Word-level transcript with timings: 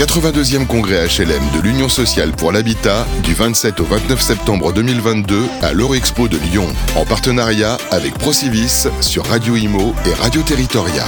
82e 0.00 0.66
congrès 0.66 1.08
HLM 1.08 1.42
de 1.54 1.60
l'Union 1.62 1.90
sociale 1.90 2.30
pour 2.30 2.52
l'habitat 2.52 3.04
du 3.22 3.34
27 3.34 3.80
au 3.80 3.84
29 3.84 4.18
septembre 4.18 4.72
2022 4.72 5.42
à 5.60 5.74
l'Eurexpo 5.74 6.26
de 6.26 6.38
Lyon, 6.38 6.64
en 6.96 7.04
partenariat 7.04 7.76
avec 7.90 8.14
Procivis 8.14 8.88
sur 9.02 9.26
Radio 9.26 9.56
Imo 9.56 9.92
et 10.06 10.14
Radio 10.14 10.40
Territoria. 10.40 11.04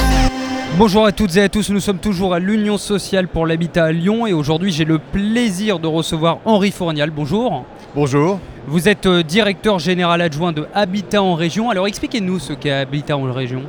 Bonjour 0.77 1.07
à 1.07 1.13
toutes 1.13 1.35
et 1.39 1.41
à 1.41 1.49
tous, 1.49 1.71
nous 1.71 1.81
sommes 1.81 2.01
toujours 2.01 2.35
à 2.35 2.39
l'Union 2.39 2.77
sociale 2.77 3.29
pour 3.29 3.47
l'habitat 3.47 3.85
à 3.87 3.93
Lyon 3.93 4.27
et 4.27 4.35
aujourd'hui 4.35 4.73
j'ai 4.73 4.85
le 4.85 4.99
plaisir 4.99 5.79
de 5.79 5.87
recevoir 5.87 6.41
Henri 6.45 6.71
Fournial. 6.71 7.11
Bonjour. 7.11 7.65
Bonjour. 7.95 8.41
Vous 8.67 8.91
êtes 8.91 9.07
euh, 9.07 9.23
directeur 9.23 9.79
général 9.79 10.21
adjoint 10.21 10.53
de 10.53 10.67
Habitat 10.75 11.23
en 11.23 11.35
région. 11.35 11.71
Alors 11.71 11.87
expliquez-nous 11.87 12.39
ce 12.39 12.53
qu'est 12.53 12.71
Habitat 12.71 13.17
en 13.17 13.33
région. 13.33 13.63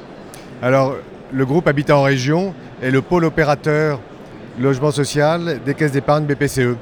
Alors 0.62 0.98
le 1.32 1.46
groupe 1.46 1.70
Habitat 1.70 1.96
en 1.96 2.04
région 2.04 2.54
est 2.82 2.92
le 2.92 3.02
pôle 3.02 3.24
opérateur 3.24 4.02
logement 4.60 4.92
social 4.92 5.60
des 5.66 5.74
caisses 5.74 5.92
d'épargne 5.92 6.26
BPCE. 6.26 6.76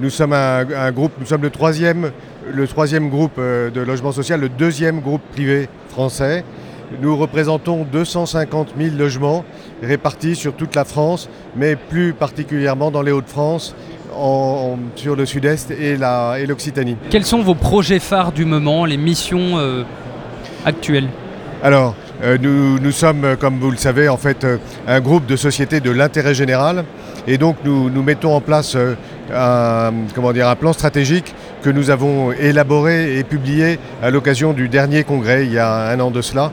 Nous 0.00 0.10
sommes 0.10 0.32
un, 0.32 0.92
groupe, 0.92 1.12
nous 1.20 1.26
sommes 1.26 1.42
le 1.42 1.50
troisième, 1.50 2.12
le 2.50 2.66
troisième 2.66 3.10
groupe 3.10 3.32
euh, 3.38 3.70
de 3.70 3.80
logement 3.80 4.12
social, 4.12 4.40
le 4.40 4.48
deuxième 4.48 5.00
groupe 5.00 5.20
privé 5.32 5.68
français. 5.90 6.44
Nous 7.00 7.16
représentons 7.16 7.86
250 7.90 8.74
000 8.78 8.96
logements 8.96 9.44
répartis 9.82 10.34
sur 10.34 10.54
toute 10.54 10.74
la 10.74 10.84
France, 10.84 11.28
mais 11.56 11.76
plus 11.76 12.12
particulièrement 12.12 12.90
dans 12.90 13.02
les 13.02 13.12
Hauts-de-France, 13.12 13.74
sur 14.96 15.16
le 15.16 15.26
sud-est 15.26 15.70
et 15.70 15.96
l'Occitanie. 16.46 16.96
Quels 17.10 17.24
sont 17.24 17.42
vos 17.42 17.54
projets 17.54 17.98
phares 17.98 18.32
du 18.32 18.44
moment, 18.44 18.84
les 18.84 18.98
missions 18.98 19.58
euh, 19.58 19.84
actuelles? 20.66 21.08
Alors, 21.62 21.94
euh, 22.22 22.38
nous, 22.40 22.92
sommes, 22.92 23.36
comme 23.40 23.58
vous 23.58 23.70
le 23.70 23.76
savez, 23.76 24.08
en 24.08 24.16
fait, 24.16 24.44
euh, 24.44 24.58
un 24.86 25.00
groupe 25.00 25.26
de 25.26 25.36
sociétés 25.36 25.80
de 25.80 25.90
l'intérêt 25.90 26.34
général. 26.34 26.84
Et 27.26 27.38
donc, 27.38 27.56
nous, 27.64 27.90
mettons 28.02 28.34
en 28.34 28.40
place 28.40 28.76
un, 29.32 29.92
comment 30.14 30.32
dire, 30.32 30.48
un 30.48 30.56
plan 30.56 30.72
stratégique 30.72 31.34
que 31.62 31.70
nous 31.70 31.90
avons 31.90 32.32
élaboré 32.32 33.18
et 33.18 33.22
publié 33.22 33.78
à 34.02 34.10
l'occasion 34.10 34.52
du 34.52 34.68
dernier 34.68 35.04
congrès, 35.04 35.46
il 35.46 35.52
y 35.52 35.58
a 35.58 35.88
un 35.90 36.00
an 36.00 36.10
de 36.10 36.20
cela, 36.20 36.50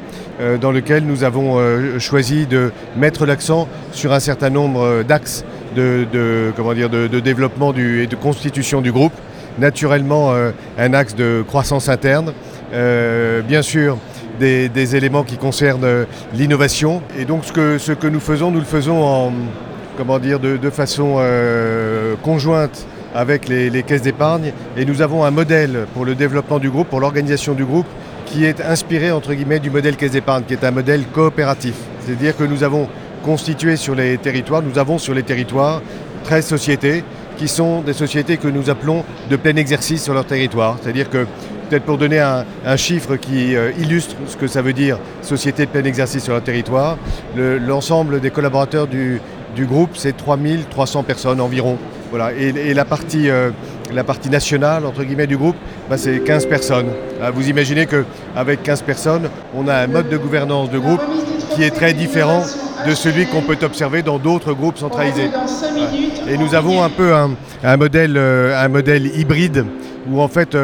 dans 0.62 0.72
lequel 0.72 1.06
nous 1.06 1.24
avons 1.24 1.58
choisi 1.98 2.46
de 2.46 2.72
mettre 2.96 3.26
l'accent 3.26 3.68
sur 3.92 4.14
un 4.14 4.20
certain 4.20 4.52
nombre 4.52 5.02
d'axes 5.02 5.44
de, 5.76 6.52
comment 6.56 6.74
dire, 6.74 6.90
de, 6.90 7.20
développement 7.20 7.74
et 7.74 8.08
de 8.08 8.16
constitution 8.16 8.82
du 8.82 8.92
groupe. 8.92 9.14
Naturellement, 9.58 10.32
euh, 10.32 10.52
un 10.78 10.94
axe 10.94 11.16
de 11.16 11.44
croissance 11.46 11.90
interne. 11.90 12.34
Euh, 12.74 13.42
bien 13.42 13.62
sûr, 13.62 13.98
des, 14.40 14.96
éléments 14.96 15.24
qui 15.24 15.38
concernent 15.38 15.84
euh, 15.84 16.06
l'innovation. 16.34 17.02
Et 17.18 17.26
donc, 17.26 17.46
ce 17.46 17.52
que, 17.52 17.78
ce 17.78 17.92
que 17.92 18.08
nous 18.08 18.20
faisons, 18.20 18.52
nous 18.52 18.60
le 18.60 18.66
faisons 18.66 19.04
en, 19.04 19.32
comment 19.98 20.20
de, 20.20 20.70
façon 20.70 21.22
conjointe 22.24 22.86
avec 23.14 23.48
les, 23.48 23.84
caisses 23.84 24.02
d'épargne. 24.02 24.54
Et 24.78 24.86
nous 24.86 25.02
avons 25.02 25.24
un 25.24 25.32
modèle 25.32 25.88
pour 25.94 26.06
le 26.06 26.16
développement 26.16 26.60
du 26.60 26.70
groupe, 26.70 26.88
pour 26.88 27.00
l'organisation 27.00 27.54
du 27.54 27.66
groupe, 27.66 27.88
qui 28.26 28.46
est 28.46 28.62
inspiré 28.62 29.12
entre 29.12 29.34
guillemets 29.34 29.60
du 29.60 29.70
modèle 29.70 29.96
caisse 29.96 30.12
d'épargne, 30.12 30.44
qui 30.48 30.54
est 30.54 30.64
un 30.64 30.72
modèle 30.72 31.04
coopératif. 31.14 31.76
C'est-à-dire 32.06 32.36
que 32.38 32.44
nous 32.44 32.64
avons 32.64 32.88
constitués 33.24 33.76
sur 33.76 33.96
les 33.96 34.18
territoires. 34.18 34.62
Nous 34.62 34.80
avons 34.80 34.98
sur 34.98 35.14
les 35.14 35.24
territoires 35.24 35.82
13 36.26 36.46
sociétés 36.46 37.04
qui 37.38 37.48
sont 37.48 37.82
des 37.82 37.94
sociétés 37.94 38.38
que 38.38 38.48
nous 38.48 38.70
appelons 38.70 39.04
de 39.30 39.36
plein 39.36 39.56
exercice 39.56 40.04
sur 40.04 40.14
leur 40.14 40.26
territoire. 40.26 40.78
C'est-à-dire 40.82 41.10
que, 41.10 41.26
peut-être 41.70 41.84
pour 41.84 41.98
donner 41.98 42.20
un, 42.20 42.46
chiffre 42.78 43.16
qui 43.16 43.56
euh, 43.56 43.72
illustre 43.80 44.16
ce 44.28 44.36
que 44.36 44.48
ça 44.48 44.62
veut 44.62 44.74
dire 44.74 44.98
société 45.22 45.66
de 45.66 45.72
plein 45.72 45.84
exercice 45.84 46.24
sur 46.24 46.34
leur 46.34 46.44
territoire, 46.44 46.98
l'ensemble 47.36 48.20
des 48.20 48.32
collaborateurs 48.32 48.88
du, 48.88 49.22
groupe, 49.60 49.92
c'est 49.96 50.16
3300 50.16 51.04
personnes 51.04 51.42
environ. 51.42 51.78
Voilà. 52.12 52.32
Et, 52.34 52.74
la, 52.74 52.86
partie, 52.86 53.30
euh, 53.30 53.52
la 53.94 54.04
partie 54.04 54.30
nationale, 54.30 54.86
entre 54.86 55.04
guillemets, 55.04 55.28
du 55.28 55.38
groupe, 55.38 55.58
bah, 55.90 55.98
c'est 55.98 56.20
15 56.20 56.46
personnes. 56.46 56.88
Ah, 57.22 57.30
vous 57.30 57.50
imaginez 57.50 57.86
qu'avec 57.86 58.64
15 58.64 58.82
personnes, 58.84 59.30
on 59.54 59.68
a 59.68 59.76
un 59.76 59.88
mode 59.88 60.08
de 60.10 60.18
gouvernance 60.18 60.72
de 60.72 60.80
groupe 60.80 61.02
qui 61.54 61.64
est 61.64 61.72
très 61.72 61.94
différent 61.94 62.44
de 62.88 62.96
celui 62.96 63.26
qu'on 63.26 63.42
peut 63.42 63.58
observer 63.62 64.02
dans 64.02 64.18
d'autres 64.18 64.54
groupes 64.54 64.78
centralisés. 64.78 65.30
Et 66.30 66.38
nous 66.38 66.56
avons 66.56 66.82
un 66.82 66.90
peu 66.90 67.14
un, 67.14 67.78
modèle, 67.78 68.16
euh, 68.16 68.64
un 68.64 68.70
modèle 68.70 69.08
hybride 69.18 69.66
où 70.10 70.22
en 70.22 70.30
fait 70.30 70.56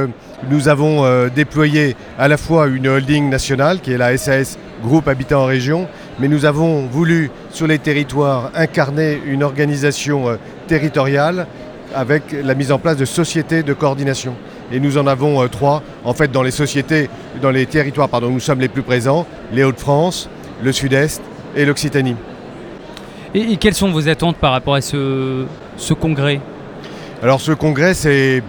nous 0.50 0.68
avons 0.68 1.06
euh, 1.06 1.30
déployé 1.30 1.96
à 2.18 2.28
la 2.28 2.38
fois 2.38 2.68
une 2.68 2.88
holding 2.88 3.30
nationale 3.30 3.80
qui 3.80 3.92
est 3.92 3.98
la 3.98 4.18
SAS 4.18 4.58
Groupe 4.84 5.08
Habitat 5.08 5.40
en 5.40 5.46
Région, 5.46 5.88
mais 6.20 6.28
nous 6.28 6.46
avons 6.46 6.86
voulu 6.86 7.32
sur 7.52 7.68
les 7.68 7.80
territoires 7.80 8.52
incarner 8.56 9.20
une 9.26 9.44
organisation 9.44 10.38
territoriale 10.68 11.48
avec 11.94 12.24
la 12.32 12.56
mise 12.56 12.72
en 12.72 12.80
place 12.80 12.98
de 12.98 13.06
sociétés 13.06 13.64
de 13.64 13.74
coordination. 13.74 14.36
Et 14.72 14.80
nous 14.80 14.98
en 14.98 15.08
avons 15.08 15.48
trois, 15.48 15.82
en 16.04 16.14
fait, 16.14 16.32
dans 16.32 16.44
les 16.44 16.52
sociétés, 16.52 17.10
dans 17.42 17.52
les 17.52 17.66
territoires, 17.66 18.10
pardon, 18.10 18.30
nous 18.30 18.40
sommes 18.40 18.60
les 18.60 18.68
plus 18.68 18.82
présents, 18.82 19.26
les 19.54 19.64
Hauts-de-France, 19.64 20.30
le 20.64 20.72
Sud-Est 20.72 21.22
et 21.56 21.66
l'Occitanie. 21.66 22.16
Et, 23.34 23.58
quelles 23.58 23.74
sont 23.74 23.92
vos 23.92 24.08
attentes 24.08 24.38
par 24.38 24.54
rapport 24.54 24.76
à 24.76 24.82
ce, 24.82 25.46
congrès? 26.00 26.40
Alors 27.22 27.42
ce 27.42 27.52
congrès, 27.52 27.94
c'est, 27.94 28.42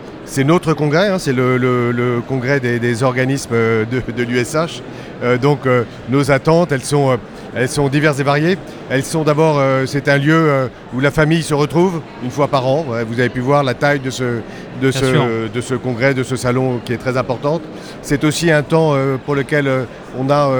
notre 0.44 0.74
congrès, 0.74 1.08
hein, 1.08 1.18
c'est 1.18 1.32
le, 1.32 2.20
congrès 2.26 2.60
des, 2.60 3.02
organismes 3.02 3.54
de, 3.54 4.22
l'USH. 4.22 4.82
Euh, 5.22 5.38
donc 5.38 5.66
euh, 5.66 5.84
nos 6.10 6.30
attentes, 6.30 6.72
elles 6.72 6.84
sont 6.84 7.18
elles 7.56 7.70
sont 7.70 7.88
diverses 7.88 8.20
et 8.20 8.22
variées. 8.22 8.58
Elles 8.90 9.02
sont 9.02 9.22
d'abord, 9.22 9.56
euh, 9.58 9.86
c'est 9.86 10.08
un 10.08 10.18
lieu 10.18 10.34
euh, 10.34 10.68
où 10.94 11.00
la 11.00 11.10
famille 11.10 11.42
se 11.42 11.54
retrouve 11.54 12.02
une 12.22 12.30
fois 12.30 12.48
par 12.48 12.66
an. 12.66 12.84
Vous 13.08 13.18
avez 13.18 13.30
pu 13.30 13.40
voir 13.40 13.64
la 13.64 13.72
taille 13.72 14.00
de 14.00 14.10
ce, 14.10 14.40
de 14.82 14.90
ce, 14.90 15.48
de 15.48 15.60
ce 15.62 15.74
congrès, 15.74 16.12
de 16.12 16.22
ce 16.22 16.36
salon 16.36 16.80
qui 16.84 16.92
est 16.92 16.98
très 16.98 17.16
importante. 17.16 17.62
C'est 18.02 18.24
aussi 18.24 18.50
un 18.50 18.62
temps 18.62 18.92
euh, 18.94 19.16
pour 19.16 19.34
lequel 19.34 19.70
on 20.18 20.28
a 20.28 20.50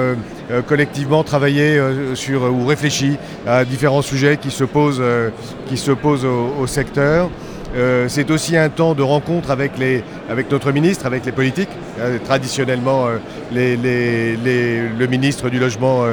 collectivement 0.67 1.23
travaillé 1.23 1.79
sur, 2.13 2.43
ou 2.43 2.65
réfléchi 2.65 3.17
à 3.45 3.63
différents 3.65 4.01
sujets 4.01 4.37
qui 4.37 4.49
se 4.49 4.63
posent, 4.63 5.03
qui 5.67 5.77
se 5.77 5.91
posent 5.91 6.25
au 6.25 6.65
secteur. 6.67 7.29
Euh, 7.77 8.07
c'est 8.07 8.31
aussi 8.31 8.57
un 8.57 8.69
temps 8.69 8.95
de 8.95 9.03
rencontre 9.03 9.51
avec, 9.51 9.73
notre 10.51 10.71
ministre, 10.71 11.05
avec 11.05 11.25
les 11.25 11.31
politiques. 11.31 11.69
Euh, 11.99 12.17
traditionnellement, 12.23 13.07
euh, 13.07 13.17
le 13.51 15.05
ministre 15.05 15.49
du 15.49 15.59
Logement 15.59 16.05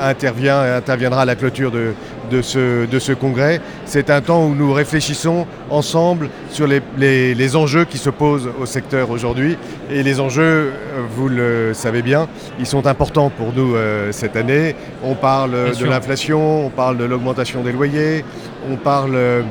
intervient 0.00 0.76
interviendra 0.76 1.22
à 1.22 1.24
la 1.24 1.36
clôture 1.36 1.72
de, 1.72 2.42
ce, 2.42 3.12
congrès. 3.12 3.60
C'est 3.86 4.10
un 4.10 4.20
temps 4.20 4.44
où 4.44 4.54
nous 4.54 4.72
réfléchissons 4.72 5.46
ensemble 5.70 6.28
sur 6.50 6.66
les, 6.66 7.56
enjeux 7.56 7.84
qui 7.84 7.98
se 7.98 8.10
posent 8.10 8.48
au 8.60 8.66
secteur 8.66 9.10
aujourd'hui. 9.10 9.56
Et 9.90 10.02
les 10.02 10.20
enjeux, 10.20 10.72
vous 11.16 11.28
le 11.28 11.72
savez 11.72 12.02
bien, 12.02 12.28
ils 12.58 12.66
sont 12.66 12.86
importants 12.86 13.30
pour 13.30 13.52
nous 13.54 13.74
cette 14.10 14.36
année. 14.36 14.76
On 15.02 15.14
parle 15.14 15.52
de 15.52 15.84
l'inflation, 15.86 16.66
on 16.66 16.70
parle 16.70 16.98
de 16.98 17.04
l'augmentation 17.04 17.62
des 17.62 17.72
loyers, 17.72 18.24
on 18.70 18.76
parle 18.76 19.44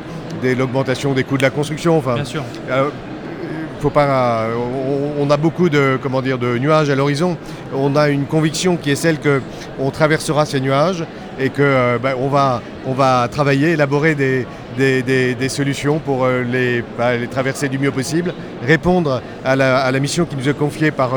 l'augmentation 0.56 1.14
des 1.14 1.24
coûts 1.24 1.38
de 1.38 1.44
la 1.44 1.50
construction. 1.50 1.98
Enfin, 1.98 2.16
Bien 2.16 2.26
sûr. 2.26 2.44
Euh, 2.70 2.90
faut 3.80 3.90
pas, 3.90 4.48
on, 5.20 5.30
a 5.30 5.36
beaucoup 5.36 5.68
de, 5.68 6.00
comment 6.02 6.22
dire, 6.22 6.38
de 6.38 6.58
nuages 6.58 6.90
à 6.90 6.96
l'horizon. 6.96 7.36
On 7.76 7.98
a 7.98 8.08
une 8.08 8.26
conviction 8.26 8.78
qui 8.78 8.92
est 8.92 8.96
celle 8.96 9.18
qu'on 9.20 9.90
traversera 9.90 10.46
ces 10.46 10.62
nuages 10.62 11.04
et 11.38 11.50
qu'on 11.50 11.56
euh, 11.60 11.98
ben, 11.98 12.16
va, 12.32 12.62
on 12.86 12.94
va 12.94 13.28
travailler, 13.30 13.72
élaborer 13.72 14.16
des, 14.16 14.46
des, 14.78 15.50
solutions 15.50 16.00
pour 16.00 16.24
euh, 16.24 16.44
les, 16.44 16.82
ben, 16.98 17.18
les, 17.18 17.28
traverser 17.28 17.68
du 17.68 17.78
mieux 17.78 17.92
possible, 17.92 18.34
répondre 18.66 19.22
à 19.44 19.58
la, 19.58 19.80
à 19.80 19.92
la 19.92 20.00
mission 20.00 20.24
qui 20.24 20.38
nous 20.38 20.48
est 20.48 20.58
confiée 20.58 20.92
par, 20.92 21.12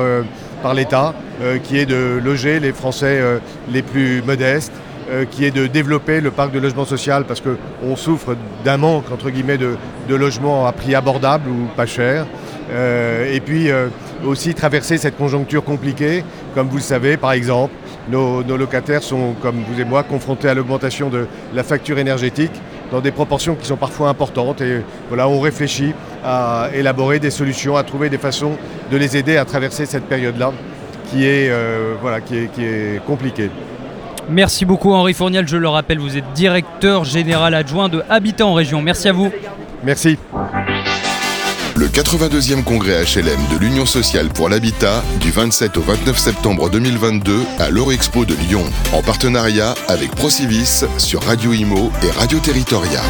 par 0.61 0.75
l'État, 0.75 1.15
qui 1.63 1.79
est 1.79 1.87
de 1.87 2.21
loger 2.25 2.59
les 2.59 2.73
Français 2.73 3.23
les 3.71 3.83
plus 3.83 4.23
modestes, 4.23 4.73
euh, 5.09 5.25
qui 5.25 5.45
est 5.45 5.53
de 5.53 5.69
développer 5.69 6.21
le 6.21 6.33
parc 6.33 6.51
de 6.51 6.59
logement 6.59 6.85
social 6.85 7.27
parce 7.29 7.41
qu'on 7.41 7.95
souffre 7.95 8.35
d'un 8.65 8.77
manque 8.77 9.13
entre 9.13 9.31
guillemets 9.31 9.57
de, 9.57 9.77
logements 10.09 10.67
à 10.67 10.73
prix 10.73 10.97
abordable 10.97 11.49
ou 11.49 11.67
pas 11.77 11.87
cher. 11.87 12.27
Euh, 12.73 13.33
et 13.33 13.39
puis 13.39 13.71
euh, 13.71 13.87
aussi 14.25 14.53
traverser 14.53 14.99
cette 14.99 15.17
conjoncture 15.17 15.63
compliquée, 15.63 16.25
comme 16.57 16.67
vous 16.67 16.79
le 16.79 16.83
savez 16.83 17.17
par 17.17 17.31
exemple, 17.33 17.73
nos, 18.11 18.43
locataires 18.43 19.05
sont, 19.05 19.35
comme 19.41 19.63
vous 19.71 19.81
et 19.81 19.85
moi, 19.85 20.03
confrontés 20.03 20.49
à 20.49 20.55
l'augmentation 20.55 21.09
de 21.09 21.29
la 21.55 21.63
facture 21.63 21.99
énergétique 21.99 22.61
dans 22.91 23.01
des 23.01 23.13
proportions 23.13 23.55
qui 23.55 23.67
sont 23.67 23.77
parfois 23.77 24.09
importantes. 24.09 24.61
Et 24.61 24.83
voilà, 25.07 25.29
on 25.29 25.39
réfléchit 25.39 25.95
à 26.25 26.69
élaborer 26.75 27.21
des 27.21 27.31
solutions, 27.31 27.77
à 27.77 27.85
trouver 27.85 28.11
des 28.11 28.19
façons 28.19 28.57
de 28.91 28.97
les 28.97 29.17
aider 29.17 29.37
à 29.37 29.45
traverser 29.45 29.87
cette 29.87 30.07
période-là 30.07 30.53
qui 31.11 31.27
est, 31.27 31.53
voilà, 32.01 32.21
qui 32.21 32.37
est 32.39 33.05
compliquée. 33.07 33.51
Merci 34.29 34.65
beaucoup 34.65 34.93
Henri 34.93 35.15
Fournial, 35.15 35.47
je 35.47 35.57
le 35.57 35.69
rappelle, 35.69 35.99
vous 35.99 36.17
êtes 36.17 36.33
directeur 36.35 37.05
général 37.05 37.55
adjoint 37.55 37.89
de 37.89 38.03
Habitat 38.09 38.47
en 38.47 38.55
région. 38.55 38.83
Merci 38.83 39.09
à 39.09 39.13
vous. 39.13 39.31
Merci. 39.85 40.19
Le 41.77 41.89
82e 41.89 42.65
congrès 42.65 43.05
HLM 43.05 43.39
de 43.53 43.59
l'Union 43.59 43.85
sociale 43.85 44.29
pour 44.29 44.49
l'habitat 44.49 45.03
du 45.21 45.31
27 45.31 45.77
au 45.77 45.83
29 45.83 46.19
septembre 46.19 46.71
2022 46.71 47.43
à 47.59 47.69
l'Eurexpo 47.69 48.25
de 48.25 48.35
Lyon, 48.35 48.65
en 48.95 49.03
partenariat 49.03 49.75
avec 49.89 50.11
Procivis 50.13 50.87
sur 50.97 51.23
Radio 51.23 51.53
Imo 51.53 51.93
et 52.03 52.11
Radio 52.19 52.39
Territoria. 52.39 53.03